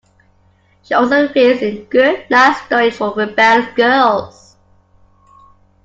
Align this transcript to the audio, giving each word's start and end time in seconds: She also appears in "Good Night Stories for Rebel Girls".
She 0.81 0.95
also 0.95 1.27
appears 1.27 1.61
in 1.61 1.83
"Good 1.83 2.27
Night 2.31 2.55
Stories 2.65 2.97
for 2.97 3.13
Rebel 3.13 3.67
Girls". 3.75 4.57